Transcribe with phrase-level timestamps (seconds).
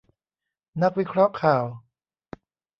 [0.81, 1.65] นักวิเคราะห์ข่าว